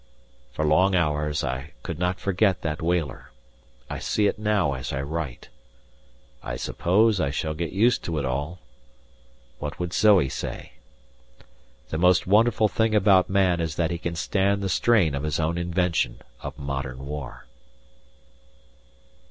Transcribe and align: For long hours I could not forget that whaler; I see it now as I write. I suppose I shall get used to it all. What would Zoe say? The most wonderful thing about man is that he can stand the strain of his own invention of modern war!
For 0.51 0.65
long 0.65 0.95
hours 0.95 1.43
I 1.43 1.73
could 1.83 1.99
not 1.99 2.19
forget 2.19 2.63
that 2.63 2.81
whaler; 2.81 3.29
I 3.87 3.99
see 3.99 4.25
it 4.25 4.39
now 4.39 4.73
as 4.73 4.91
I 4.91 4.99
write. 5.03 5.49
I 6.41 6.55
suppose 6.55 7.19
I 7.19 7.29
shall 7.29 7.53
get 7.53 7.71
used 7.71 8.03
to 8.05 8.17
it 8.17 8.25
all. 8.25 8.57
What 9.59 9.77
would 9.77 9.93
Zoe 9.93 10.27
say? 10.27 10.71
The 11.89 11.99
most 11.99 12.25
wonderful 12.25 12.67
thing 12.67 12.95
about 12.95 13.29
man 13.29 13.59
is 13.61 13.75
that 13.75 13.91
he 13.91 13.99
can 13.99 14.15
stand 14.15 14.63
the 14.63 14.69
strain 14.69 15.13
of 15.13 15.21
his 15.21 15.39
own 15.39 15.55
invention 15.59 16.21
of 16.41 16.57
modern 16.57 17.05
war! 17.05 17.45